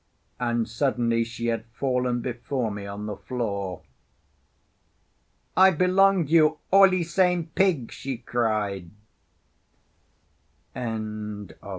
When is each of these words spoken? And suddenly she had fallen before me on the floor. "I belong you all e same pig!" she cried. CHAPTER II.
And 0.39 0.67
suddenly 0.67 1.23
she 1.23 1.45
had 1.45 1.63
fallen 1.67 2.21
before 2.21 2.71
me 2.71 2.87
on 2.87 3.05
the 3.05 3.17
floor. 3.17 3.83
"I 5.55 5.69
belong 5.69 6.25
you 6.25 6.57
all 6.71 6.91
e 6.91 7.03
same 7.03 7.51
pig!" 7.53 7.91
she 7.91 8.17
cried. 8.17 8.89
CHAPTER 10.73 10.95
II. 10.95 11.55